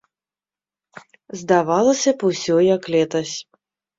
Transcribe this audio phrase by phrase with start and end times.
[1.41, 3.35] Здавалася б, усё як летась.